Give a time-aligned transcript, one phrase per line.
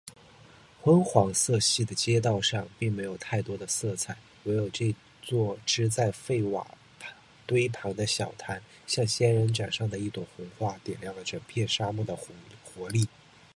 [0.81, 6.65] 昏黄色系的街道上，并没有太多的色彩，唯有这座支在废瓦
[7.45, 13.07] 堆旁的小摊，像仙人掌上的一朵红花，点亮了整片沙漠的活力。